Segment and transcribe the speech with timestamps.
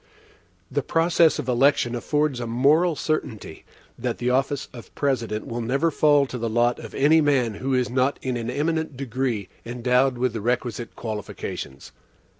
[0.71, 3.65] The process of election affords a moral certainty,
[3.99, 7.75] that the office of President will never fall to the lot of any man who
[7.75, 11.91] is not in an eminent degree endowed with the requisite qualifications.